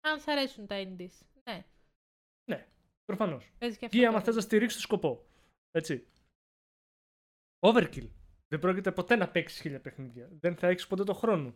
[0.00, 1.26] Αν σ' αρέσουν τα indies.
[1.44, 1.64] Ναι.
[2.50, 2.66] Ναι,
[3.04, 3.52] προφανώς.
[3.88, 5.26] Και άμα θες να στηρίξεις το σκοπό.
[5.70, 6.06] Έτσι.
[7.60, 8.08] Overkill.
[8.54, 10.28] Δεν πρόκειται ποτέ να παίξεις χίλια παιχνίδια.
[10.40, 11.54] Δεν θα έχεις ποτέ το χρόνο.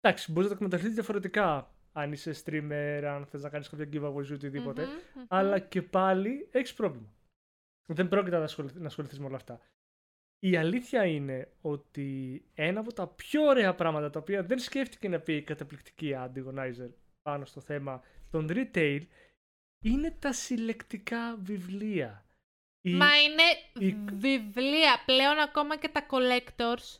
[0.00, 1.74] Εντάξει, μπορείς να το εκμεταλλευτείς διαφορετικά.
[1.92, 4.86] Αν είσαι streamer, αν θες να κάνεις κάποια giveaway ή οτιδήποτε.
[5.28, 7.14] Αλλά και πάλι έχεις πρόβλημα.
[7.86, 8.38] Δεν πρόκειται
[8.74, 9.60] να ασχοληθείς με όλα αυτά.
[10.38, 15.20] Η αλήθεια είναι ότι ένα από τα πιο ωραία πράγματα τα οποία δεν σκέφτηκε να
[15.20, 16.90] πει η καταπληκτική Antigonizer
[17.22, 19.00] πάνω στο θέμα των retail
[19.84, 22.25] είναι τα συλλεκτικά βιβλία.
[22.90, 23.42] Μα είναι
[24.12, 25.02] βιβλία.
[25.06, 26.98] Πλέον ακόμα και τα collectors,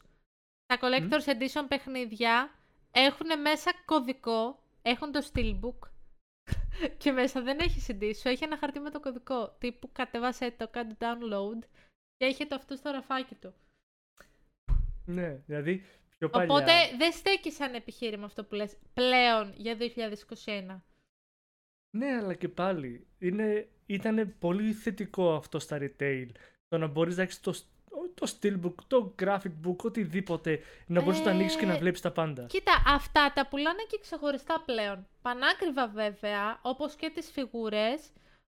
[0.66, 2.50] τα collectors edition παιχνίδια
[2.90, 5.88] έχουν μέσα κωδικό, έχουν το steelbook
[6.98, 9.56] και μέσα δεν έχει CD σου, έχει ένα χαρτί με το κωδικό.
[9.58, 11.58] Τύπου κατέβασε το, κάνει download
[12.16, 13.54] και έχει το αυτό στο ραφάκι του.
[15.04, 15.84] Ναι, δηλαδή
[16.18, 16.54] πιο παλιά.
[16.54, 19.76] Οπότε δεν στέκεις σαν επιχείρημα αυτό που λες πλέον για
[20.44, 20.80] 2021.
[21.96, 26.26] Ναι, αλλά και πάλι είναι, ήταν πολύ θετικό αυτό στα retail.
[26.68, 27.54] Το να μπορείς να έχεις το,
[28.14, 32.00] το steelbook, το graphic book, οτιδήποτε, να μπορείς να το ανοίξεις και να ε, βλέπεις
[32.00, 32.46] τα πάντα.
[32.46, 35.06] Κοίτα, αυτά τα πουλάνε και ξεχωριστά πλέον.
[35.22, 38.12] Πανάκριβα βέβαια, όπως και τις φιγούρες,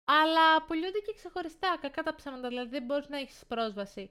[0.06, 1.78] αλλά πουλούνται και ξεχωριστά.
[1.82, 4.10] Κακά τα ψέματα, δηλαδή δεν μπορείς να έχεις πρόσβαση.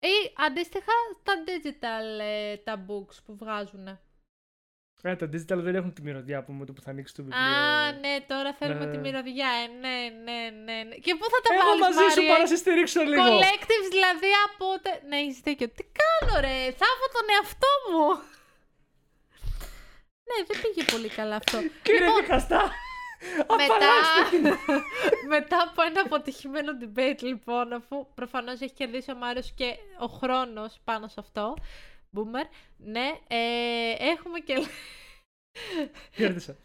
[0.00, 3.98] Ή αντίστοιχα τα digital ε, τα books που βγάζουν.
[5.02, 7.42] Ε, τα digital δεν έχουν τη μυρωδιά που με το που θα ανοίξει το βιβλίο.
[7.42, 8.90] Α, ναι, τώρα θέλουμε ναι.
[8.90, 9.50] τη μυρωδιά.
[9.62, 10.94] Ε, ναι, ναι, ναι, ναι.
[11.04, 13.28] Και πού θα τα βάλεις, Εγώ μαζί σου πάω να σε στηρίξω λίγο.
[13.28, 14.66] Collectives δηλαδή από...
[15.08, 15.68] Ναι, έχεις δίκιο.
[15.76, 18.04] Τι κάνω ρε, θα έχω τον εαυτό μου.
[20.28, 21.58] ναι, δεν πήγε πολύ καλά αυτό.
[21.84, 22.62] Κύριε λοιπόν, δικαστά.
[23.62, 23.94] Μετά,
[25.34, 30.80] μετά από ένα αποτυχημένο debate, λοιπόν, αφού προφανώς έχει κερδίσει ο Μάριος και ο χρόνος
[30.84, 31.54] πάνω σε αυτό,
[32.14, 32.46] Boomer.
[32.76, 34.54] Ναι, ε, έχουμε και...
[36.16, 36.56] Κέρδισα.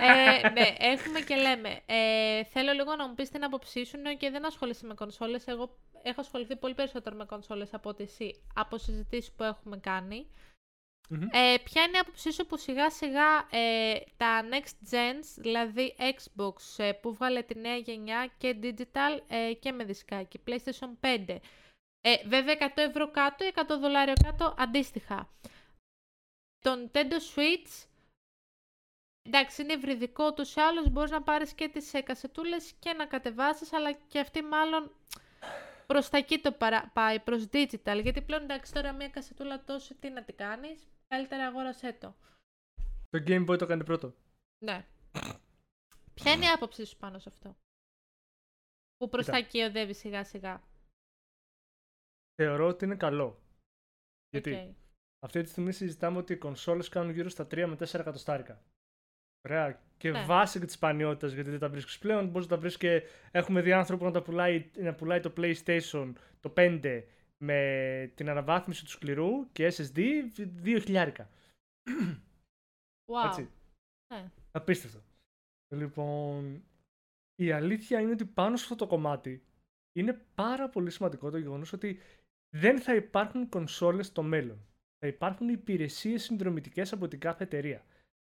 [0.00, 1.80] ε, ναι, έχουμε και λέμε.
[1.86, 5.46] Ε, θέλω λίγο να μου πεις την άποψή σου, ναι, και δεν ασχολείσαι με κονσόλες.
[5.46, 10.26] Εγώ έχω ασχοληθεί πολύ περισσότερο με κονσόλες από ότι εσύ, από συζητήσεις που έχουμε κάνει.
[11.10, 16.84] Ε, ποια είναι η άποψή σου που σιγά σιγά ε, τα next gens, δηλαδή Xbox
[16.84, 21.36] ε, που βγάλε τη νέα γενιά και digital ε, και με δισκάκι, PlayStation 5.
[22.06, 25.28] Ε, βέβαια 100 ευρώ κάτω ή 100 δολάρια κάτω αντίστοιχα.
[26.58, 27.86] Το Nintendo Switch,
[29.22, 33.72] εντάξει είναι ευρυδικό τους ή άλλως, μπορείς να πάρεις και τις κασετούλες και να κατεβάσεις,
[33.72, 34.90] αλλά και αυτή μάλλον
[35.86, 36.90] προς τα εκεί το παρα...
[36.94, 41.46] πάει, προς digital, γιατί πλέον εντάξει τώρα μια κασετούλα τόσο τι να τη κάνεις, Καλύτερα
[41.46, 42.14] αγόρασέ το.
[43.10, 44.14] Το Game Boy το κάνει πρώτο.
[44.64, 44.86] Ναι.
[46.14, 47.56] Ποια είναι η άποψή σου πάνω σε αυτό;
[48.96, 50.62] Που προς τα εκεί οδεύεις σιγά σιγά.
[52.34, 53.42] Θεωρώ ότι είναι καλό.
[54.30, 54.76] Γιατί
[55.24, 58.62] αυτή τη στιγμή συζητάμε ότι οι κονσόλες κάνουν γύρω στα 3 με 4 εκατοστάρικα.
[59.48, 59.82] Ωραία.
[59.96, 60.24] Και ναι.
[60.24, 63.60] βάσει και της σπανιότητας, γιατί δεν τα βρίσκεις πλέον, μπορείς να τα βρεις και έχουμε
[63.60, 67.04] δει άνθρωπο να, τα πουλάει, να πουλάει το PlayStation το 5
[67.44, 69.98] με την αναβάθμιση του σκληρού και SSD
[70.64, 71.30] 2 χιλιάρικα.
[73.06, 73.26] Wow.
[73.26, 73.50] Έτσι.
[74.14, 74.30] Ναι.
[74.50, 75.02] Απίστευτο.
[75.74, 76.64] Λοιπόν,
[77.34, 79.44] η αλήθεια είναι ότι πάνω σε αυτό το κομμάτι
[79.92, 81.98] είναι πάρα πολύ σημαντικό το γεγονός ότι
[82.56, 84.66] δεν θα υπάρχουν κονσόλες στο μέλλον.
[84.98, 87.84] Θα υπάρχουν υπηρεσίες συνδρομητικές από την κάθε εταιρεία.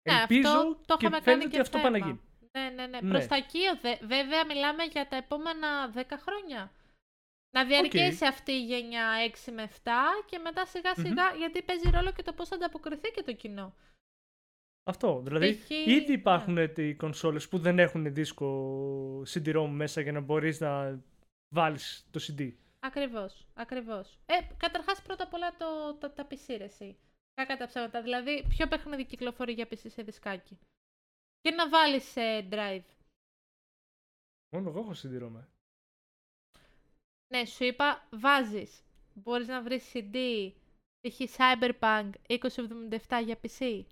[0.09, 2.21] Ναι, Ελπίζω αυτό το και φαίνεται ότι αυτό πάει να γίνει.
[2.53, 3.01] Ναι, ναι, ναι.
[3.01, 3.11] ναι.
[3.11, 3.59] Προς τα εκεί,
[4.07, 6.73] βέβαια μιλάμε για τα επόμενα 10 χρόνια.
[7.51, 9.07] Να διαρκέσει αυτή η γενιά
[9.47, 9.91] 6 με 7
[10.27, 10.67] και μετά
[11.39, 13.75] γιατί παίζει ρόλο και το πώς θα ανταποκριθεί και το κοινό.
[14.85, 16.13] Αυτό, δηλαδή ήδη ναι.
[16.13, 16.73] υπάρχουν ναι.
[16.77, 21.01] οι κονσόλες που δεν έχουν δίσκο CD-ROM μέσα για να μπορείς να
[21.55, 22.53] βάλεις το CD.
[22.89, 24.19] Ακριβώς, ακριβώς.
[24.27, 26.99] Ε, καταρχάς πρώτα απ' όλα το, το, τα PC ρε εσύ.
[27.35, 30.59] Κάκα τα ψέματα, δηλαδή ποιο παιχνίδι κυκλοφορεί για PC σε δισκάκι;
[31.41, 32.85] Και να βάλεις σε drive.
[34.55, 35.35] Μόνο εγώ έχω CD-ROM.
[35.37, 35.45] Ε.
[37.35, 38.83] Ναι, σου είπα, βάζεις.
[39.15, 40.17] Μπορείς να βρεις CD,
[41.01, 41.21] π.χ.
[41.37, 43.85] Cyberpunk 2077 για PC.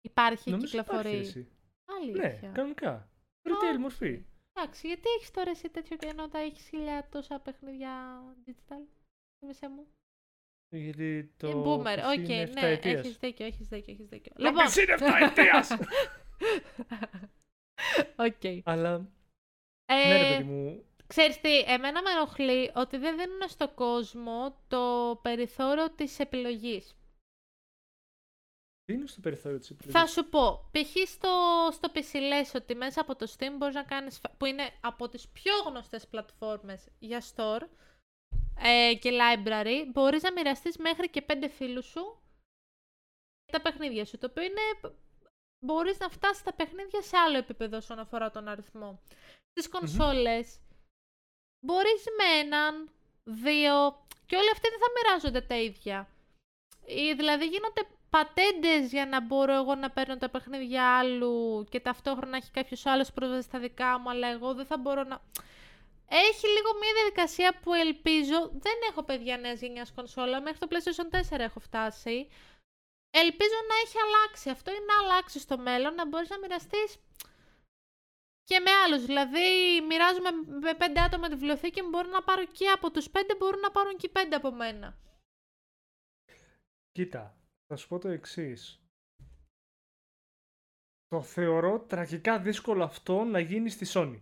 [0.00, 1.16] Υπάρχει Νομίζω κυκλοφορεί.
[1.18, 1.48] Υπάρχει
[1.84, 2.48] Αλήθεια.
[2.48, 3.10] Ναι, κανονικά.
[3.42, 4.24] Retail μορφή.
[4.58, 8.82] Εντάξει, γιατί έχεις τώρα εσύ τέτοιο κενό όταν έχεις χίλια τόσα παιχνίδια digital.
[9.38, 9.86] Θυμήσέ μου.
[10.68, 11.48] Γιατί το.
[11.48, 14.32] Είναι boomer, ok, okay, ναι, έχεις δίκιο, έχεις δίκιο, έχεις δίκιο.
[14.36, 14.64] Το λοιπόν...
[14.64, 15.70] είναι 7 ετίας!
[18.26, 18.64] Οκ.
[18.64, 19.10] Αλλά,
[19.86, 20.08] ε...
[20.08, 25.18] ναι ρε παιδί μου, Ξέρεις τι, εμένα με ενοχλεί ότι δεν δίνουν στον κόσμο το
[25.22, 26.95] περιθώριο της επιλογής.
[28.86, 30.00] Είναι στο περιθώριο της επιλογής.
[30.00, 31.08] Θα σου πω, π.χ.
[31.08, 35.08] στο, στο PC λες ότι μέσα από το Steam μπορείς να κάνεις, που είναι από
[35.08, 37.62] τις πιο γνωστές πλατφόρμες για store
[38.58, 42.20] ε, και library, μπορείς να μοιραστείς μέχρι και πέντε φίλους σου
[43.52, 44.94] τα παιχνίδια σου, το οποίο είναι
[45.64, 49.00] μπορείς να φτάσεις τα παιχνίδια σε άλλο επίπεδο όσον αφορά τον αριθμό.
[49.50, 50.60] Στις κονσολες
[51.66, 52.90] μπορείς με έναν,
[53.24, 56.08] δύο και όλοι αυτοί δεν θα μοιράζονται τα ίδια.
[57.16, 62.50] Δηλαδή γίνονται πατέντες για να μπορώ εγώ να παίρνω τα παιχνίδια άλλου και ταυτόχρονα έχει
[62.50, 65.20] κάποιος άλλος πρόσβαση στα δικά μου, αλλά εγώ δεν θα μπορώ να...
[66.08, 71.34] Έχει λίγο μια διαδικασία που ελπίζω, δεν έχω παιδιά νέας γενιάς κονσόλα, μέχρι το PlayStation
[71.36, 72.28] 4 έχω φτάσει.
[73.10, 76.96] Ελπίζω να έχει αλλάξει αυτό ή να αλλάξει στο μέλλον, να μπορείς να μοιραστείς
[78.44, 79.04] και με άλλους.
[79.04, 83.34] Δηλαδή, μοιράζομαι με πέντε άτομα τη βιβλιοθήκη μου, μπορώ να πάρω και από τους πέντε,
[83.34, 84.96] μπορούν να πάρουν και πέντε από μένα.
[86.92, 88.80] Κοίτα, θα σου πω το εξής.
[91.08, 94.20] Το θεωρώ τραγικά δύσκολο αυτό να γίνει στη Sony.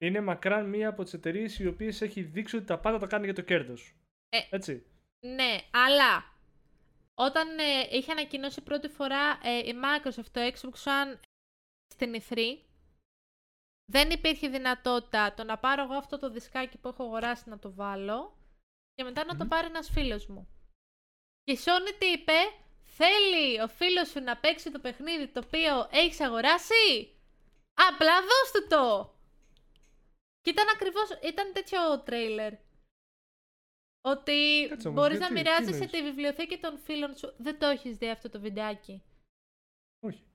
[0.00, 3.24] Είναι μακράν μία από τις εταιρείες οι οποίες έχει δείξει ότι τα πάντα τα κάνει
[3.24, 3.96] για το κέρδος.
[4.28, 4.86] Ε, Έτσι.
[5.26, 6.36] Ναι, αλλά
[7.14, 11.20] όταν ε, είχε ανακοινώσει πρώτη φορά ε, η Microsoft το Xbox One
[11.94, 12.58] στην e
[13.90, 17.72] δεν υπήρχε δυνατότητα το να πάρω εγώ αυτό το δισκάκι που έχω αγοράσει να το
[17.72, 18.38] βάλω
[18.94, 20.48] και μετά να το πάρει ένας φίλος μου.
[21.48, 22.32] Και η Sony τι είπε,
[22.84, 27.16] θέλει ο φίλος σου να παίξει το παιχνίδι το οποίο έχεις αγοράσει;
[27.74, 29.14] Απλά δώσ' το!
[30.40, 32.52] Και ήταν ακριβώς, ήταν τέτοιο τρέιλερ.
[34.00, 37.34] Ότι μπορεί μπορείς να μοιράζεσαι τη βιβλιοθήκη των φίλων σου.
[37.36, 39.02] Δεν το έχεις δει αυτό το βιντεάκι.
[40.00, 40.26] Όχι.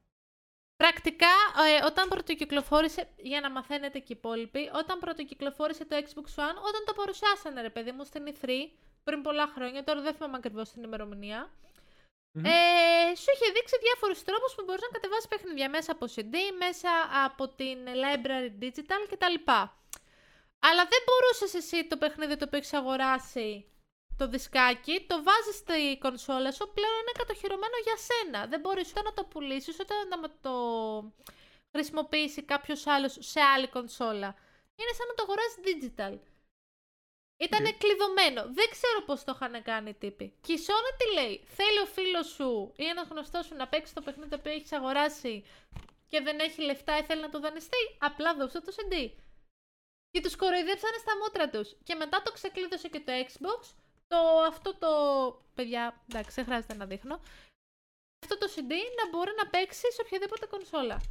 [0.75, 1.33] Πρακτικά,
[1.67, 6.83] ε, όταν πρωτοκυκλοφόρησε, για να μαθαίνετε και οι υπόλοιποι, όταν πρωτοκυκλοφόρησε το Xbox One, όταν
[6.85, 8.49] το παρουσιάσανε, ρε παιδί μου, στην E3,
[9.03, 12.45] πριν πολλά χρόνια, τώρα δεν θυμάμαι ακριβώς την ημερομηνία, mm-hmm.
[12.45, 16.91] ε, σου είχε δείξει διάφορους τρόπους που μπορείς να κατεβάσεις παιχνίδια μέσα από CD, μέσα
[17.25, 19.37] από την Library Digital κτλ.
[20.67, 23.65] Αλλά δεν μπορούσες εσύ το παιχνίδι το οποίο έχεις αγοράσει
[24.17, 28.47] το δισκάκι, το βάζεις στη κονσόλα σου, πλέον είναι κατοχυρωμένο για σένα.
[28.47, 30.55] Δεν μπορείς ούτε να το πουλήσεις, ούτε να το
[31.71, 34.35] χρησιμοποιήσει κάποιος άλλος σε άλλη κονσόλα.
[34.79, 36.32] Είναι σαν να το αγοράσει digital.
[37.45, 37.75] Ήταν Okay.
[37.77, 38.41] κλειδωμένο.
[38.59, 40.33] Δεν ξέρω πώς το είχαν κάνει οι τύποι.
[40.41, 43.93] Και η Sony τι λέει, Θέλει ο φίλος σου ή ένας γνωστός σου να παίξει
[43.93, 45.45] το παιχνίδι το οποίο έχεις αγοράσει
[46.07, 47.83] και δεν έχει λεφτά ή θέλει να το δανειστεί.
[47.99, 49.11] Απλά δώσε το CD.
[50.11, 51.75] Και τους κοροϊδέψανε στα μούτρα τους.
[51.83, 53.61] Και μετά το ξεκλείδωσε και το Xbox.
[54.07, 54.89] Το, αυτό το.
[55.53, 57.19] Παιδιά, εντάξει, δεν χρειάζεται να δείχνω.
[58.23, 61.01] Αυτό το CD να μπορεί να παίξει σε οποιαδήποτε κονσόλα.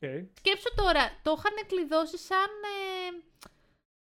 [0.00, 0.26] Okay.
[0.38, 2.50] Σκέψου τώρα, το είχαν κλειδώσει σαν.
[2.62, 3.22] Ε,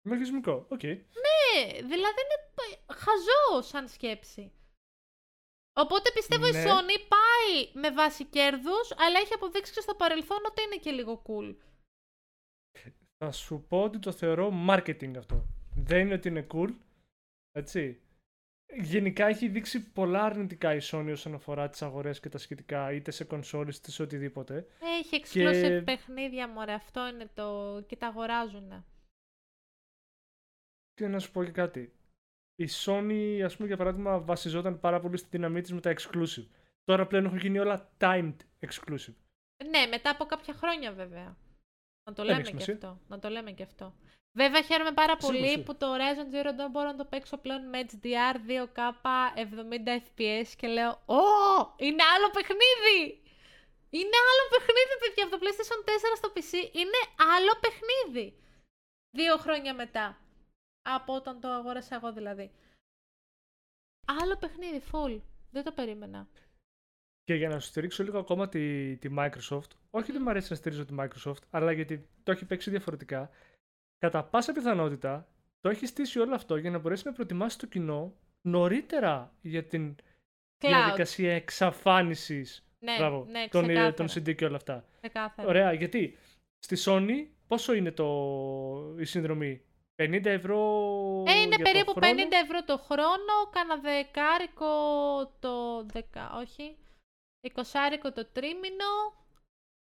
[0.04, 0.66] Λογισμικό.
[0.68, 0.82] Οκ.
[0.82, 4.52] Ναι, δηλαδή είναι π- χαζό σαν σκέψη.
[5.76, 6.64] Οπότε πιστεύω η Ναι.
[6.64, 11.22] Sony πάει με βάση κέρδους, αλλά έχει αποδείξει και στο παρελθόν ότι είναι και λίγο
[11.26, 11.56] cool.
[13.18, 15.46] Θα σου πω ότι το θεωρώ marketing αυτό.
[15.76, 16.74] Δεν είναι ότι είναι cool.
[17.52, 17.98] Έτσι.
[18.82, 23.10] Γενικά έχει δείξει πολλά αρνητικά η Sony όσον αφορά τις αγορές και τα σχετικά, είτε
[23.10, 24.66] σε κονσόλες είτε σε οτιδήποτε.
[24.80, 27.80] Έχει exclusive Και- παιχνίδια, μωρέ, αυτό είναι το...
[27.86, 28.84] και τα αγοράζουν.
[30.94, 31.92] Και να σου πω και κάτι.
[32.56, 36.46] Η Sony, ας πούμε, για παράδειγμα, βασιζόταν πάρα πολύ στη δύναμή της με τα exclusive.
[36.84, 39.14] Τώρα πλέον έχουν γίνει όλα timed exclusive.
[39.70, 41.36] Ναι, μετά από κάποια χρόνια βέβαια.
[42.04, 42.74] Να το Δεν λέμε έχεις και σημασία.
[42.88, 43.00] αυτό.
[43.08, 43.94] Να το λέμε και αυτό.
[44.38, 45.64] Βέβαια χαίρομαι πάρα Σίγουρα, πολύ σίγουρα.
[45.66, 48.78] που το Horizon Zero Dawn μπορώ να το παίξω πλέον με HDR 2K
[49.34, 51.24] 70 FPS και λέω Ω!
[51.76, 52.98] Είναι άλλο παιχνίδι!
[53.90, 56.52] Είναι άλλο παιχνίδι, παιδιά, από το PlayStation 4 στο PC.
[56.80, 57.00] Είναι
[57.34, 58.26] άλλο παιχνίδι.
[59.16, 60.18] Δύο χρόνια μετά.
[60.86, 62.50] Από όταν το αγόρασα εγώ δηλαδή.
[64.06, 65.20] Άλλο παιχνίδι, full.
[65.50, 66.28] Δεν το περίμενα.
[67.24, 70.56] Και για να σου στηρίξω λίγο ακόμα τη, τη Microsoft, όχι ότι μου αρέσει να
[70.56, 73.30] στηρίζω τη Microsoft, αλλά γιατί το έχει παίξει διαφορετικά,
[73.98, 75.28] κατά πάσα πιθανότητα
[75.60, 79.94] το έχει στήσει όλο αυτό για να μπορέσει να προετοιμάσει το κοινό νωρίτερα για την
[79.98, 80.68] Cloud.
[80.68, 83.94] διαδικασία εξαφάνισης Ναι, μπράβο, ναι, των, ξεκάθαρα.
[83.94, 84.84] των CD και όλα αυτά.
[85.00, 85.48] Ξεκάθαρα.
[85.48, 86.18] Ωραία, γιατί
[86.58, 89.62] στη Sony πόσο είναι το, η συνδρομή,
[90.02, 90.58] 50 ευρώ
[91.26, 94.72] Ε, είναι για το περίπου χρόνο; 50 ευρώ το χρόνο, κάνα δεκάρικο
[95.40, 96.76] το δεκα, όχι,
[97.40, 98.92] εικοσάρικο το τρίμηνο,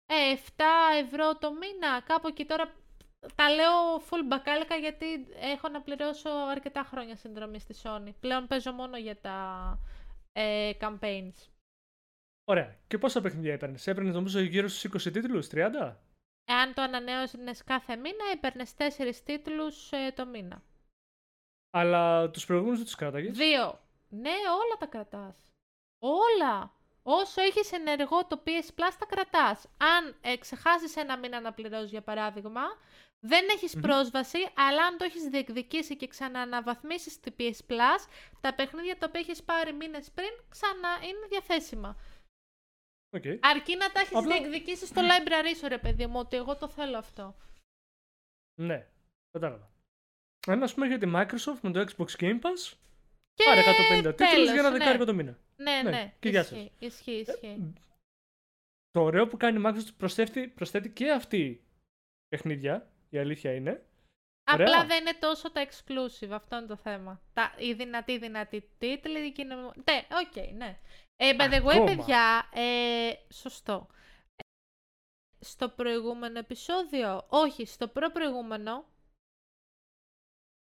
[0.06, 0.62] ε, 7
[1.02, 2.74] ευρώ το μήνα, κάπου εκεί τώρα
[3.34, 8.10] τα λέω full μπακάλικα γιατί έχω να πληρώσω αρκετά χρόνια συνδρομή στη Sony.
[8.20, 9.78] Πλέον παίζω μόνο για τα
[10.32, 11.48] ε, campaigns.
[12.44, 12.76] Ωραία.
[12.86, 15.96] Και πόσα παιχνίδια έπαιρνες, έπαιρνες νομίζω γύρω στους 20 τίτλους, 30.
[16.50, 20.62] Εάν το ανανέωσες κάθε μήνα, έπαιρνες 4 τίτλους ε, το μήνα.
[21.70, 23.80] Αλλά τους προηγούμενους δεν τους κράταγες; Δύο.
[24.08, 25.36] Ναι, όλα τα κρατάς.
[25.98, 26.72] Όλα.
[27.02, 29.64] Όσο έχεις ενεργό το PS Plus τα κρατάς.
[29.78, 32.62] Αν ε, ξεχάσεις ένα μήνα να πληρώσεις για παράδειγμα,
[33.20, 33.80] δεν έχεις Μμμ.
[33.82, 38.00] πρόσβαση, αλλά αν το έχεις διεκδικήσει και ξανααναβαθμίσεις το PS Plus,
[38.40, 41.96] τα παιχνίδια τα οποία έχεις πάρει μήνες πριν ξανά είναι διαθέσιμα.
[43.16, 43.38] Okay.
[43.40, 46.68] Αρκεί να τα έχεις Απλά- διεκδικήσει στο library σου, ρε παιδί μου, ότι εγώ το
[46.68, 47.36] θέλω αυτό.
[48.60, 48.86] Ναι,
[49.30, 49.70] κατάλαβα.
[50.46, 52.76] Αν ας πούμε για τη Microsoft με το Xbox Game Pass,
[53.34, 54.78] Και πάρε 150 τίτλους τέλος, για ένα ναι.
[54.78, 55.38] δεκάρικο το μήνα.
[55.56, 57.72] Ναι, Ναι, ναι, και γεια ισχύει, ισχύει, ισχύει.
[58.90, 61.64] Το ωραίο που κάνει η Microsoft προσθέτει, προσθέτει και αυτή
[62.28, 63.84] παιχνίδια, η αλήθεια είναι.
[64.44, 64.86] Απλά Ωραία.
[64.86, 67.22] δεν είναι τόσο τα exclusive, αυτό είναι το θέμα.
[67.32, 69.56] Τα, οι δυνατοί δυνατοί τίτλοι, οι κοινο...
[69.56, 70.78] Ναι, οκ, ναι.
[71.22, 71.84] Ε, by the way, Ακόμα.
[71.84, 73.86] παιδιά, ε, σωστό.
[74.36, 74.42] Ε,
[75.44, 78.84] Στο προηγούμενο επεισόδιο, όχι, στο προ-προηγούμενο,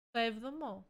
[0.08, 0.86] στο έβδομο.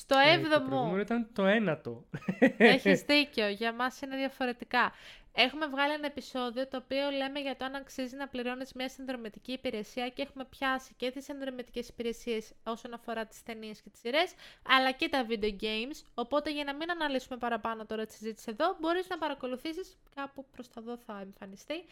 [0.00, 0.66] Στο Ε, το έβδομο.
[0.68, 2.08] προηγούμενο ήταν το ένατο.
[2.56, 4.92] Έχεις δίκιο, για μας είναι διαφορετικά.
[5.40, 9.52] Έχουμε βγάλει ένα επεισόδιο το οποίο λέμε για το αν αξίζει να πληρώνεις μια συνδρομητική
[9.52, 14.34] υπηρεσία και έχουμε πιάσει και τις συνδρομητικές υπηρεσίες όσον αφορά τις ταινίες και τις σειρές,
[14.62, 18.76] αλλά και τα video games, οπότε για να μην αναλύσουμε παραπάνω τώρα τη συζήτηση εδώ,
[18.80, 21.84] μπορείς να παρακολουθήσεις, κάπου προς τα εδώ θα εμφανιστεί,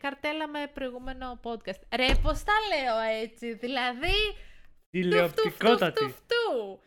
[0.00, 1.80] καρτέλα με προηγούμενο podcast.
[1.96, 4.14] Ρε, πώς τα λέω έτσι, δηλαδή...
[4.90, 6.04] Τηλεοπτικότατη.
[6.04, 6.80] Φτου, φτου, φτου.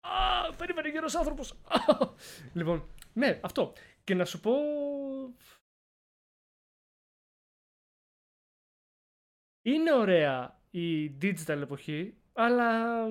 [0.00, 1.54] Α, περίμενε γέρος άνθρωπος.
[2.58, 3.72] λοιπόν, ναι, αυτό.
[4.08, 4.52] Και να σου πω...
[9.62, 13.06] Είναι ωραία η digital εποχή, αλλά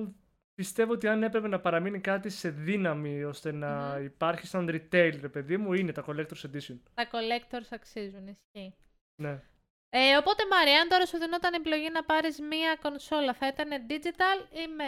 [0.54, 4.04] πιστεύω ότι αν έπρεπε να παραμείνει κάτι σε δύναμη ώστε να Μμμ.
[4.04, 6.78] υπάρχει σαν retail, ρε παιδί μου, είναι τα Collector's Edition.
[6.94, 8.76] Τα collectors αξίζουν, ισχύει.
[9.22, 9.42] Ναι.
[9.88, 14.56] Ε, οπότε Μαρία, αν τώρα σου δινόταν επιλογή να πάρεις μία κονσόλα, θα ήταν digital
[14.56, 14.84] ή με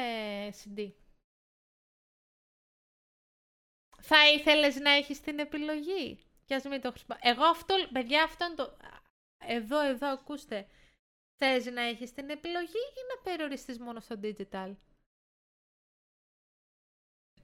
[0.49, 0.93] CD.
[4.13, 7.17] Θα ήθελες να έχεις την επιλογή; Και ας μην το χρησιμο...
[7.21, 8.77] Εγώ αυτό, παιδιά, αυτό είναι το...
[9.47, 10.67] Εδώ, εδώ, ακούστε.
[11.37, 14.75] Θες να έχεις την επιλογή ή να περιοριστείς μόνο στο digital;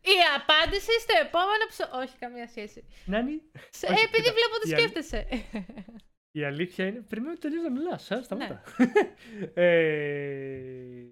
[0.00, 1.98] Η απάντηση στο επόμενο επεισόδιο.
[1.98, 2.86] Όχι, καμία σχέση.
[3.06, 3.42] Νάνι.
[3.70, 5.28] Σε- Όχι, επειδή κοίτα, βλέπω ότι η αλή- σκέφτεσαι.
[6.30, 7.00] Η αλήθεια είναι.
[7.00, 8.10] Περιμένω τελείως να μιλάς.
[8.10, 8.16] Ναι.
[8.16, 8.62] Α, σταματά.
[9.54, 11.10] ε,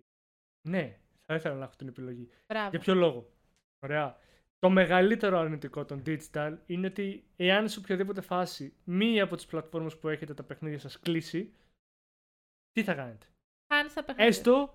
[0.68, 2.28] ναι, θα ήθελα να έχω την επιλογή.
[2.46, 2.70] Μπράβο.
[2.70, 3.32] Για ποιο λόγο;
[3.78, 4.18] Ωραία.
[4.64, 9.98] Το μεγαλύτερο αρνητικό των digital είναι ότι εάν σε οποιαδήποτε φάση μία από τις πλατφόρμες
[9.98, 11.54] που έχετε τα παιχνίδια σας κλείσει,
[12.72, 13.26] τι θα κάνετε;
[13.72, 14.26] Χάνεις τα παιχνίδια.
[14.26, 14.74] Έστω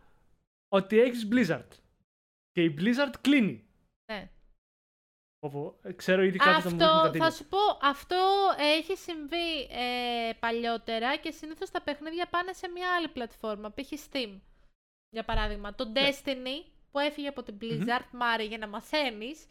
[0.68, 1.68] ότι έχεις Blizzard
[2.52, 3.68] και η Blizzard κλείνει.
[4.12, 4.32] Ναι.
[5.40, 8.18] Όπου ε, ξέρω ήδη κάποιοι θα μου Αυτό, δείχνουν θα σου πω, αυτό
[8.58, 13.92] έχει συμβεί ε, παλιότερα και συνήθως τα παιχνίδια πάνε σε μια άλλη πλατφόρμα, π.χ.
[14.12, 14.40] Steam.
[15.10, 16.10] Για παράδειγμα, το Ναι.
[16.10, 19.46] Destiny που έφυγε από την Blizzard, Μάρη, για να μαθαίνεις,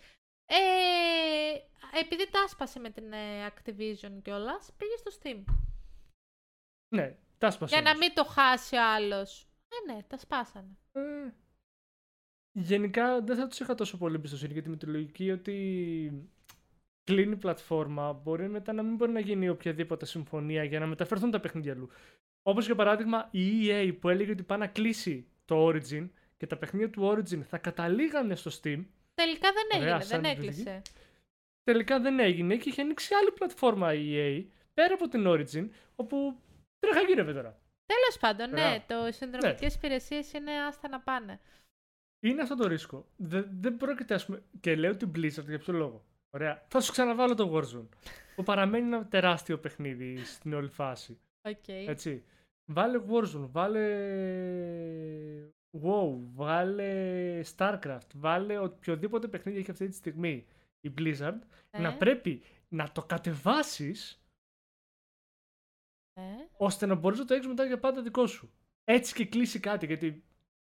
[0.50, 5.54] ε, επειδή τα άσπασε με την ε, Activision κιόλας, πήγε στο Steam.
[6.94, 7.74] Ναι, τα σπάσε.
[7.74, 8.00] Για να όμως.
[8.06, 9.48] μην το χάσει ο άλλος.
[9.68, 10.76] Ε, ναι, τα σπάσανε.
[10.92, 11.00] Ε,
[12.52, 16.28] γενικά δεν θα τους είχα τόσο πολύ εμπιστοσύνη γιατί με τη λογική ότι
[17.04, 21.30] κλείνει η πλατφόρμα μπορεί μετά να μην μπορεί να γίνει οποιαδήποτε συμφωνία για να μεταφερθούν
[21.30, 21.88] τα παιχνίδια αλλού.
[22.42, 26.56] Όπως για παράδειγμα η EA που έλεγε ότι πάει να κλείσει το Origin και τα
[26.56, 28.84] παιχνίδια του Origin θα καταλήγανε στο Steam.
[29.22, 30.60] Τελικά δεν Ωραία, έγινε, σαν δεν επιλογή.
[30.60, 30.82] έκλεισε.
[31.64, 36.36] Τελικά δεν έγινε και είχε ανοίξει άλλη πλατφόρμα η EA πέρα από την Origin όπου
[36.78, 37.60] τρέχα γύρευε τώρα.
[37.86, 38.84] Τέλος πάντων, ναι, Ωραία.
[38.86, 41.40] το οι συνδρομητικές υπηρεσίες είναι άστα να πάνε.
[42.20, 43.06] Είναι αυτό το ρίσκο.
[43.16, 44.42] Δεν, δεν πρόκειται, ας πούμε.
[44.60, 46.04] Και λέω την Blizzard για ποιο λόγο.
[46.30, 46.64] Ωραία.
[46.68, 47.88] Θα σου ξαναβάλω το Warzone.
[48.36, 51.18] που παραμένει ένα τεράστιο παιχνίδι στην όλη φάση.
[51.42, 51.68] Οκ.
[51.68, 52.24] Έτσι.
[52.64, 53.84] Βάλε Warzone, βάλε
[55.82, 60.46] WoW, βάλε StarCraft, βάλε οποιοδήποτε παιχνίδι έχει αυτή τη στιγμή
[60.80, 61.38] η Blizzard,
[61.70, 64.22] Ναι, να πρέπει να το κατεβάσεις
[66.20, 66.48] ναι.
[66.56, 68.50] ώστε να μπορείς να το έχεις μετά για πάντα δικό σου.
[68.84, 70.24] Έτσι και κλείσει κάτι, γιατί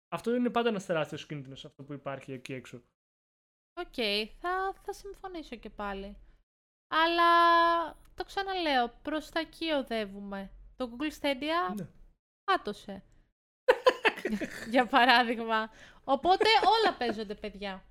[0.08, 2.82] αυτό είναι πάντα ένας τεράστιος κίνδυνος αυτό που υπάρχει εκεί έξω.
[3.80, 3.94] Οκ,
[4.40, 6.18] θα, θα συμφωνήσω και πάλι.
[6.88, 7.30] Αλλά
[8.16, 10.52] το ξαναλέω, προς τα εκεί οδεύουμε.
[10.76, 11.88] Το Google Stadia Ναι.
[12.44, 13.04] πάτωσε.
[14.70, 15.70] Για παράδειγμα.
[16.04, 16.46] Οπότε
[16.80, 17.84] όλα παίζονται, παιδιά.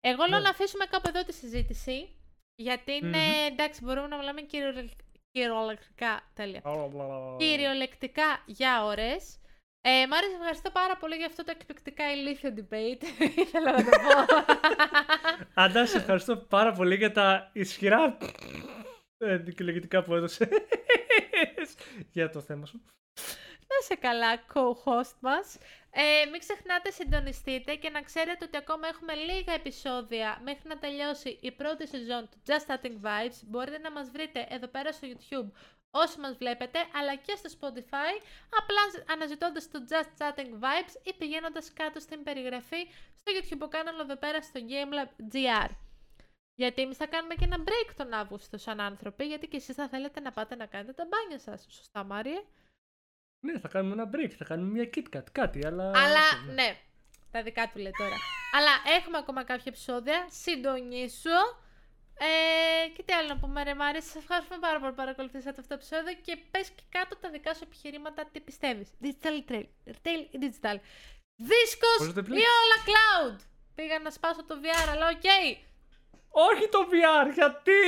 [0.00, 0.44] Εγώ λέω Ναι.
[0.44, 2.16] να αφήσουμε κάπου εδώ τη συζήτηση.
[2.54, 3.46] Γιατί είναι, Μμμ.
[3.50, 6.30] εντάξει, μπορούμε να μιλάμε κυριολεκ- κυριολεκτικά.
[6.34, 6.60] Τέλεια.
[6.60, 7.36] Κυριολεκτικά.
[7.38, 9.36] Κυριολεκτικά για ώρες.
[9.84, 13.02] Ε, μ' άρεσε, ευχαριστώ πάρα πολύ για αυτό το εκπληκτικά ηλίθιο debate.
[13.44, 14.42] Ήθελα να το πω.
[15.54, 18.18] Αντά, σε ευχαριστώ πάρα πολύ για τα ισχυρά
[19.18, 20.48] ε, δικαιολογητικά που έδωσες
[22.12, 22.82] για το θέμα σου.
[23.72, 25.58] Να σε καλά, co-host μας.
[25.90, 31.38] Ε, μην ξεχνάτε, συντονιστείτε και να ξέρετε ότι ακόμα έχουμε λίγα επεισόδια μέχρι να τελειώσει
[31.40, 33.38] η πρώτη σεζόν του Just Starting Vibes.
[33.42, 35.50] Μπορείτε να μας βρείτε εδώ πέρα στο YouTube
[35.90, 38.14] όσοι μας βλέπετε, αλλά και στο Spotify,
[38.60, 38.82] απλά
[39.12, 44.42] αναζητώντας το Just Chatting Vibes ή πηγαίνοντας κάτω στην περιγραφή στο YouTube κανάλι εδώ πέρα
[44.42, 45.70] στο GameLab GR.
[46.54, 49.88] Γιατί εμείς θα κάνουμε και ένα break τον Αύγουστο σαν άνθρωποι, γιατί και εσείς θα
[49.88, 51.66] θέλετε να πάτε να κάνετε τα μπάνια σας.
[51.70, 52.42] Σωστά, Μάριε;
[53.44, 55.84] Ναι, θα κάνουμε ένα break, θα κάνουμε μια KitKat, κάτι, αλλά...
[55.84, 56.52] Αλλά αυτό, ναι.
[56.52, 56.76] ναι,
[57.30, 58.16] τα δικά του λέει τώρα.
[58.56, 60.26] Αλλά έχουμε ακόμα κάποια επεισόδια.
[60.30, 61.40] Συντονίσου.
[62.18, 65.74] Ε, και τι άλλο να πούμε, ρε Μάρη, σας ευχαριστούμε πάρα πολύ που παρακολουθήσατε αυτό
[65.74, 68.88] το επεισόδιο και πες και κάτω τα δικά σου επιχειρήματα τι πιστεύεις.
[69.02, 70.76] Digital retail, retail ή digital.
[71.36, 73.38] Δίσκος Πώς το ή επιλέξεις; όλα cloud.
[73.74, 75.28] Πήγα να σπάσω το VR, αλλά οκ.
[76.30, 77.80] Όχι το VR, γιατί!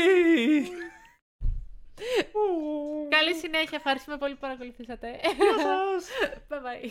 [3.09, 5.08] Καλή συνέχεια, ευχαριστούμε πολύ που παρακολουθήσατε.
[5.37, 6.08] Γεια σας!
[6.48, 6.90] bye bye.